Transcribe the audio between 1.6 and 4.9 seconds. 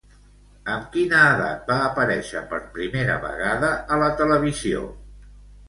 va aparèixer per primera vegada a la televisió?